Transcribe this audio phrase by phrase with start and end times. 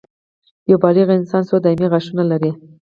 [0.69, 2.51] یو بالغ انسان څو دایمي غاښونه لري